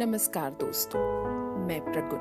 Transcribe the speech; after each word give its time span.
नमस्कार 0.00 0.50
दोस्तों, 0.50 1.00
मैं 1.66 1.80
प्रगुण। 1.84 2.18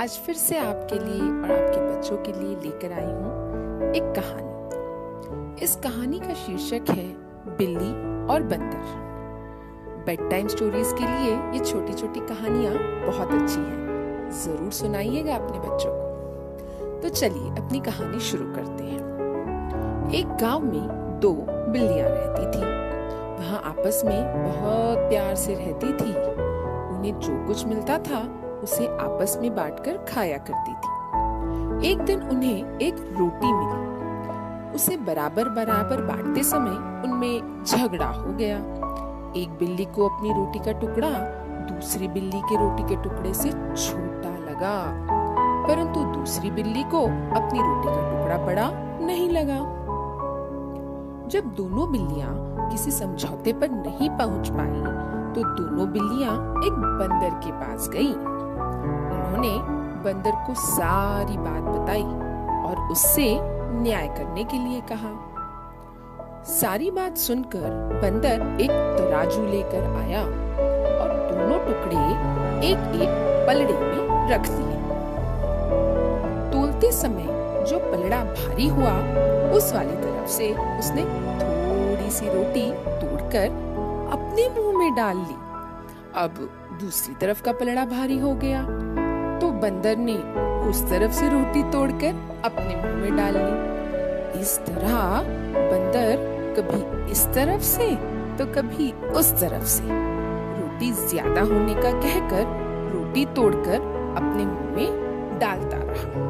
आज 0.00 0.10
फिर 0.10 0.34
से 0.34 0.58
आपके 0.58 0.94
लिए 0.94 1.20
और 1.20 1.50
आपके 1.50 1.80
बच्चों 1.80 2.16
के 2.16 2.32
लिए 2.32 2.56
लेकर 2.56 2.92
आई 2.92 3.04
हूँ 3.04 3.92
एक 3.92 4.02
कहानी। 4.16 5.64
इस 5.64 5.76
कहानी 5.76 6.18
का 6.18 6.34
शीर्षक 6.34 6.90
है, 6.90 7.06
बिल्ली 7.56 7.90
और 8.26 8.42
बंदर। 8.42 10.02
बेड 10.06 10.30
टाइम 10.30 10.48
स्टोरीज 10.48 10.92
के 10.92 11.04
लिए 11.04 11.36
ये 11.52 11.64
छोटी 11.64 11.92
छोटी 11.92 12.20
कहानियाँ 12.20 12.74
बहुत 13.06 13.42
अच्छी 13.42 13.60
हैं। 13.60 14.30
ज़रूर 14.30 14.72
सुनाइएगा 14.72 15.34
अपने 15.34 15.58
बच्चों 15.58 15.90
को। 15.90 17.00
तो 17.02 17.08
चलिए 17.08 17.50
अपनी 17.50 17.80
कहानी 17.80 18.20
शुरू 18.20 18.52
करते 18.54 18.84
हैं। 18.84 20.10
एक 20.14 20.26
गाँव 20.26 20.64
में 20.64 21.20
दो 21.20 21.32
बिल्लियाँ 21.48 22.08
रहती 22.08 22.58
थी। 22.58 22.64
वहाँ 23.38 23.62
आपस 23.64 24.02
में 24.04 24.44
बहुत 24.44 24.98
प्यार 24.98 25.34
से 25.34 25.54
रहती 25.54 25.92
थी। 25.92 26.45
उन्हें 27.06 27.20
जो 27.20 27.46
कुछ 27.46 27.66
मिलता 27.66 27.98
था, 27.98 28.18
उसे 28.62 28.86
आपस 28.86 29.38
में 29.42 29.56
बांटकर 29.56 29.96
खाया 29.96 30.38
करती 30.38 30.72
थी। 30.72 31.90
एक 31.90 31.98
दिन 31.98 32.22
उन्हें 32.22 32.78
एक 32.78 32.94
रोटी 32.94 33.52
मिली। 33.52 33.96
उसे 34.74 34.96
बराबर 34.96 35.48
बराबर 35.48 36.02
बांटते 36.02 36.42
समय 36.42 37.02
उनमें 37.08 37.64
झगड़ा 37.64 38.06
हो 38.06 38.32
गया। 38.32 38.56
एक 39.36 39.56
बिल्ली 39.58 39.84
को 39.84 40.08
अपनी 40.08 40.28
रोटी 40.30 40.58
का 40.58 40.72
टुकड़ा, 40.72 41.10
दूसरी 41.74 42.08
बिल्ली 42.08 42.40
के 42.40 42.56
रोटी 42.56 42.82
के 42.82 43.02
टुकड़े 43.02 43.34
से 43.34 43.50
छोटा 43.50 44.50
लगा। 44.50 45.06
परंतु 45.68 46.00
दूसरी 46.00 46.50
बिल्ली 46.50 46.82
को 46.82 47.02
अपनी 47.36 47.58
रोटी 47.58 47.88
का 47.88 48.10
टुकड़ा 48.10 48.46
बड़ा 48.46 48.70
नहीं 49.06 49.30
लगा। 49.30 49.58
जब 51.28 51.44
दोनों 51.44 51.92
बिल्लियाँ 51.92 52.68
किसी 52.70 52.90
समझौते 52.90 53.52
पर 53.52 53.70
नहीं 53.70 54.10
पहुँच 54.10 54.48
पाई 54.48 55.15
तो 55.36 55.42
दोनों 55.44 55.86
बिल्लियाँ 55.92 56.34
एक 56.66 56.76
बंदर 57.00 57.30
के 57.44 57.50
पास 57.52 57.88
गई। 57.88 58.12
उन्होंने 58.12 59.50
बंदर 60.04 60.36
को 60.46 60.54
सारी 60.54 61.36
बात 61.38 61.62
बताई 61.62 62.04
और 62.68 62.78
उससे 62.92 63.26
न्याय 63.82 64.06
करने 64.08 64.44
के 64.44 64.58
लिए 64.58 64.80
कहा। 64.92 65.10
सारी 66.44 66.90
बात 66.90 67.16
सुनकर 67.16 67.68
बंदर 68.02 68.62
एक 68.62 68.70
तराजू 68.70 69.44
लेकर 69.46 69.84
आया 69.96 70.22
और 70.22 71.12
दोनों 71.30 71.58
टुकड़े 71.58 72.00
एक 72.68 73.02
एक 73.02 73.44
पलड़े 73.48 73.72
में 73.72 74.30
रख 74.30 74.48
दिए। 74.48 74.76
तोलते 76.52 76.92
समय 76.92 77.26
जो 77.68 77.78
पलड़ा 77.78 78.24
भारी 78.24 78.68
हुआ, 78.68 78.96
उस 79.52 79.72
वाली 79.74 79.96
तरफ़ 79.96 80.30
से 80.30 80.52
उसने 80.78 81.04
थोड़ी 81.40 82.10
सी 82.10 82.26
रोटी 82.28 82.70
तोड़कर 83.00 83.64
अपने 84.08 84.48
मुँह 84.50 84.78
में 84.78 84.94
डाल 84.94 85.16
ली। 85.18 85.36
अब 86.16 86.48
दूसरी 86.80 87.14
तरफ़ 87.14 87.42
का 87.42 87.52
पलड़ा 87.52 87.84
भारी 87.86 88.18
हो 88.18 88.34
गया 88.34 88.62
तो 89.40 89.50
बंदर 89.62 89.96
ने 89.98 90.16
उस 90.70 90.82
तरफ़ 90.90 91.12
से 91.12 91.28
रोटी 91.28 91.62
तोड़कर 91.72 92.14
अपने 92.44 92.76
मुँह 92.76 92.94
में 92.94 93.16
डाल 93.16 93.36
ली। 93.36 94.40
इस 94.40 94.58
तरह 94.66 95.22
बंदर 95.70 96.34
कभी 96.58 97.10
इस 97.12 97.24
तरफ़ 97.34 97.62
से 97.64 97.94
तो 98.38 98.46
कभी 98.52 98.92
उस 99.12 99.32
तरफ़ 99.40 99.64
से। 99.66 99.84
रोटी 99.84 100.92
ज़्यादा 100.92 101.40
होने 101.42 101.74
का 101.74 101.90
कहकर 101.92 102.44
रोटी 102.92 103.24
तोड़कर 103.36 103.80
अपने 104.16 104.46
मुँह 104.46 104.74
में 104.76 105.38
डालता 105.38 105.76
रहा। 105.78 106.24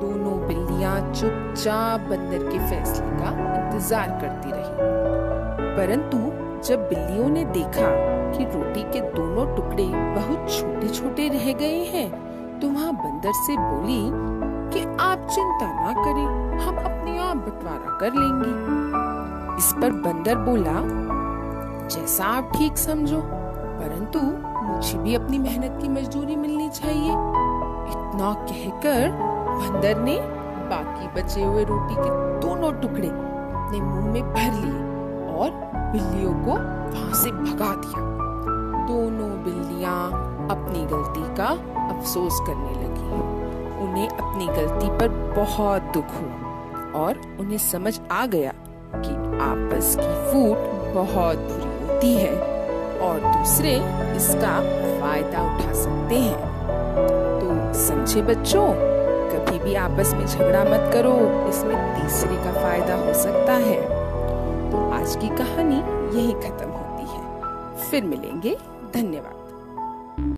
दोनों 0.00 0.36
बिल्लियाँ 0.48 0.98
चुपचाप 1.12 2.00
बंदर 2.10 2.48
के 2.50 2.58
फैसले 2.60 3.10
का 3.18 3.30
इंतज़ार 3.54 4.08
करती 4.20 4.50
रही। 4.50 4.92
परंतु 5.76 6.18
जब 6.64 6.88
बिल्लियों 6.88 7.28
ने 7.28 7.44
देखा 7.44 7.88
कि 8.36 8.44
रोटी 8.44 8.82
के 8.92 9.00
दोनों 9.12 9.44
टुकड़े 9.56 9.84
बहुत 9.86 10.46
छोटे 10.50 10.88
छोटे 10.88 11.28
रह 11.28 11.52
गए 11.52 11.82
हैं 11.86 12.08
तो 12.60 12.68
वहाँ 12.68 12.92
बंदर 12.94 13.32
से 13.36 13.56
बोली 13.56 14.00
कि 14.72 14.84
आप 15.00 15.26
चिंता 15.30 15.66
ना 15.74 15.92
करें, 15.94 16.24
हम 16.58 16.76
अपने 16.76 17.18
आप 17.18 17.36
बंटवारा 17.38 17.98
कर 17.98 18.14
लेंगे। 18.14 18.52
इस 19.58 19.72
पर 19.72 19.92
बंदर 20.02 20.36
बोला, 20.38 20.76
जैसा 21.88 22.24
आप 22.26 22.52
ठीक 22.56 22.78
समझो, 22.78 23.20
परंतु 23.20 24.20
मुझे 24.64 24.98
भी 24.98 25.14
अपनी 25.14 25.38
मेहनत 25.38 25.78
की 25.82 25.88
मजदूरी 25.90 26.36
मिलनी 26.36 26.68
चाहिए। 26.70 27.10
इतना 27.92 28.32
कहकर 28.48 29.10
बंदर 29.60 30.02
ने 30.02 30.16
बाकी 30.70 31.08
बचे 31.14 31.42
हुए 31.42 31.64
रोटी 31.64 31.94
के 31.94 32.08
दोनों 32.40 32.72
टुकड़े 32.80 33.08
अपने 33.08 33.80
मुँह 33.80 34.12
में 34.12 34.22
भर 34.32 34.52
लिए। 34.54 34.93
और 35.34 35.50
बिल्लियों 35.92 36.32
को 36.34 36.50
वहाँ 36.50 37.14
से 37.14 37.30
भगा 37.30 37.74
दिया। 37.74 38.02
दोनों 38.86 39.30
बिल्लियाँ 39.44 39.98
अपनी 40.50 40.84
गलती 40.86 41.34
का 41.36 41.48
अफसोस 41.90 42.40
करने 42.40 42.70
लगी। 42.70 43.22
उन्हें 43.84 44.08
अपनी 44.08 44.46
गलती 44.46 44.88
पर 44.98 45.08
बहुत 45.36 45.82
दुख 45.82 46.04
हुआ 46.04 47.00
और 47.00 47.20
उन्हें 47.40 47.58
समझ 47.58 48.00
आ 48.12 48.26
गया 48.26 48.52
कि 48.94 49.14
आपस 49.40 49.96
की 50.00 50.32
फूट 50.32 50.94
बहुत 50.94 51.36
बुरी 51.36 51.86
होती 51.86 52.14
है 52.14 52.34
और 53.00 53.20
दूसरे 53.20 53.74
इसका 54.16 54.60
फ़ायदा 55.00 55.42
उठा 55.42 55.72
सकते 55.72 56.14
हैं। 56.14 56.52
तो 57.40 57.74
समझे 57.78 58.22
बच्चों, 58.22 58.68
कभी 59.32 59.58
भी 59.58 59.74
आपस 59.74 60.14
में 60.14 60.26
झगड़ा 60.26 60.64
मत 60.64 60.90
करो। 60.94 61.16
इसमें 61.48 61.76
तीसरे 61.94 62.36
का 62.36 62.52
फ़ायदा 62.52 62.94
हो 62.94 63.14
सकता 63.14 63.52
है। 63.52 63.93
आज 65.04 65.16
की 65.16 65.28
कहानी 65.28 65.76
यही 66.18 66.32
खत्म 66.32 66.68
होती 66.68 67.04
है। 67.08 67.22
फिर 67.90 68.04
मिलेंगे। 68.04 68.56
धन्यवाद। 68.94 69.43